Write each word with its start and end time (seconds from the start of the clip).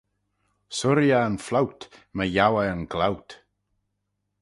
Surree 0.77 1.13
eh 1.17 1.27
yn 1.29 1.37
flout, 1.47 1.81
my 2.15 2.27
yiow 2.33 2.55
eh 2.61 2.71
yn 2.73 2.83
glout 2.93 3.29